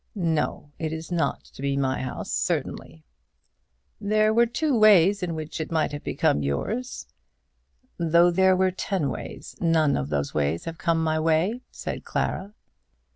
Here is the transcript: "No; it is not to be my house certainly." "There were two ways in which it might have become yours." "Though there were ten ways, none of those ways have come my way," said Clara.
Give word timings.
"No; 0.15 0.71
it 0.79 0.91
is 0.91 1.11
not 1.11 1.43
to 1.43 1.61
be 1.61 1.77
my 1.77 2.01
house 2.01 2.31
certainly." 2.31 3.03
"There 3.99 4.33
were 4.33 4.47
two 4.47 4.75
ways 4.75 5.21
in 5.21 5.35
which 5.35 5.61
it 5.61 5.71
might 5.71 5.91
have 5.91 6.03
become 6.03 6.41
yours." 6.41 7.05
"Though 7.99 8.31
there 8.31 8.55
were 8.55 8.71
ten 8.71 9.11
ways, 9.11 9.55
none 9.61 9.95
of 9.95 10.09
those 10.09 10.33
ways 10.33 10.65
have 10.65 10.79
come 10.79 11.03
my 11.03 11.19
way," 11.19 11.61
said 11.69 12.03
Clara. 12.03 12.55